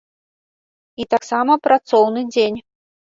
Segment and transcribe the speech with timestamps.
[1.03, 2.59] І таксама працоўны дзень.